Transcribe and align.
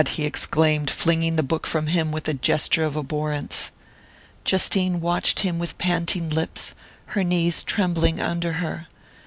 he 0.09 0.25
exclaimed, 0.25 0.89
flinging 0.89 1.35
the 1.35 1.43
book 1.43 1.67
from 1.67 1.85
him 1.85 2.11
with 2.11 2.27
a 2.27 2.33
gesture 2.33 2.83
of 2.83 2.95
abhorrence. 2.97 3.69
Justine 4.43 4.99
watched 4.99 5.41
him 5.41 5.59
with 5.59 5.77
panting 5.77 6.27
lips, 6.31 6.73
her 7.13 7.23
knees 7.23 7.61
trembling 7.61 8.19
under 8.19 8.53
her. 8.53 8.87